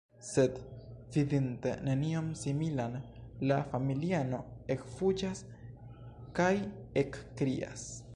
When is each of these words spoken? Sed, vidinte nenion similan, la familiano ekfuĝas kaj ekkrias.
Sed, 0.27 0.53
vidinte 1.15 1.73
nenion 1.89 2.31
similan, 2.43 2.95
la 3.51 3.59
familiano 3.75 4.39
ekfuĝas 4.77 5.43
kaj 6.41 6.51
ekkrias. 7.03 7.85